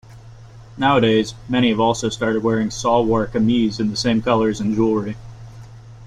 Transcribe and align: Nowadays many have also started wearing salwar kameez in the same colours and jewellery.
Nowadays 0.77 1.35
many 1.47 1.69
have 1.69 1.79
also 1.79 2.09
started 2.09 2.41
wearing 2.41 2.69
salwar 2.69 3.27
kameez 3.27 3.79
in 3.79 3.89
the 3.91 3.95
same 3.95 4.19
colours 4.19 4.59
and 4.59 4.73
jewellery. 4.73 5.15